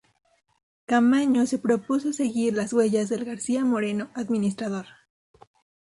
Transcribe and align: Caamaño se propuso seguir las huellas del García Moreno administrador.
Caamaño 0.87 1.45
se 1.45 1.59
propuso 1.59 2.11
seguir 2.11 2.55
las 2.55 2.73
huellas 2.73 3.07
del 3.09 3.23
García 3.23 3.63
Moreno 3.63 4.09
administrador. 4.15 4.87